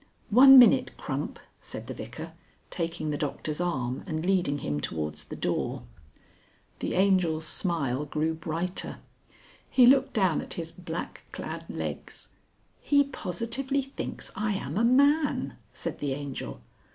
[0.31, 2.31] "One minute, Crump," said the Vicar,
[2.71, 5.83] taking the Doctor's arm and leading him towards the door.
[6.79, 8.97] The Angel's smile grew brighter.
[9.69, 12.29] He looked down at his black clad legs.
[12.79, 16.59] "He positively thinks I am a man!" said the Angel.